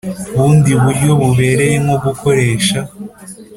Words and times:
Bundi 0.35 0.71
buryo 0.83 1.11
bubereye 1.19 1.75
nko 1.83 1.95
gukoresha 2.05 2.79